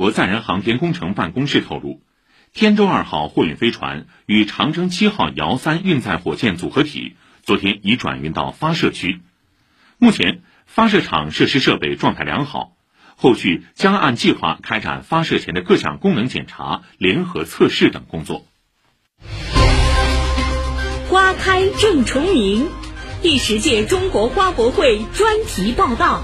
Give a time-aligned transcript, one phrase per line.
[0.00, 2.00] 国载人航天工程办公室透露，
[2.54, 9.20] 天舟二号货运飞船与长征七号遥三运载火箭组合体昨天已转运到发射区，
[9.98, 12.72] 目前发射场设施设备状态良好，
[13.14, 18.46] 后续将按计划开展发射前的各项功能检查、联合测试等工作。
[21.10, 22.70] 花开正重明，
[23.20, 26.22] 第十届中国花博会专题报道。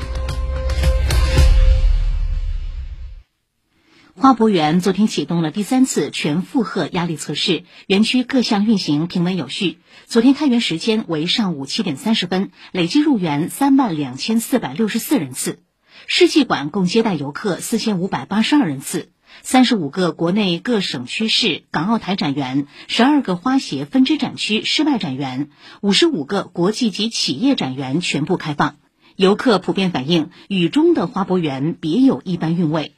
[4.26, 9.78] 花博园昨天启动了第三次全负荷压力测试，园区各项运行平稳有序。
[10.06, 15.60] 昨天开园时间为上午七点三十分，累计入园三万两千四百六十四人次，
[16.08, 19.12] 世纪馆共接待游客四千五百八十二人次。
[19.42, 25.50] 三十五个国内各省区市港澳台展园，十二个花协分支展区室外展园，
[25.82, 28.74] 五十五个国际及企业展园全部开放。
[29.14, 32.95] 游客普遍反映，雨中的花博园别有一般韵味。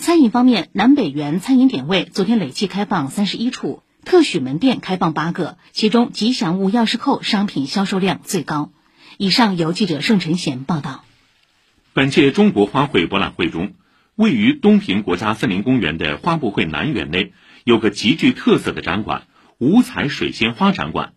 [0.00, 8.72] 餐饮方面，南北园餐饮点位昨天累计开放三十一处，特许门店开放八个，其中吉祥物钥匙扣商品销售量最高。
[9.18, 11.04] 以上由记者盛晨贤报道。
[11.92, 13.74] 本届中国花卉博览会中。
[14.16, 17.32] 位于东平国家森林公园的花博会南园内，
[17.64, 19.26] 有个极具特色的展馆——
[19.58, 21.12] 五彩水仙花展馆。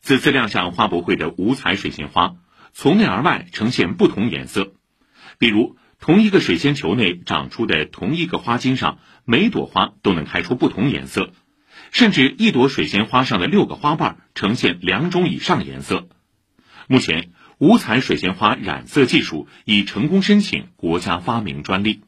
[0.00, 2.34] 此次亮相花博会的五彩水仙花，
[2.72, 4.74] 从内而外呈现不同颜色。
[5.38, 11.32] 比如，同一个水仙球内长出的同一个花茎上，每朵花都能开出不同颜色，
[11.90, 16.08] 甚至一朵水仙花上的六个花瓣呈现两种以上颜色。
[16.86, 22.02] 目前，五彩水仙花染色技术已成功申请国家发明专利。